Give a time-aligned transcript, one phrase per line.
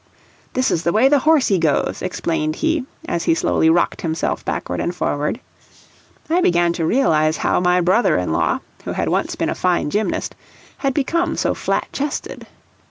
[0.53, 4.79] "This is the way the horsie goes," explained he, as he slowly rocked himself backward
[4.79, 5.39] and forward.
[6.27, 9.91] I began to realize how my brother in law, who had once been a fine
[9.91, 10.33] gymnast,
[10.79, 12.47] had become so flat chested.